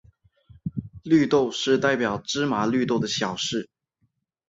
[1.03, 3.69] 绿豆是代表芝麻绿豆的小事。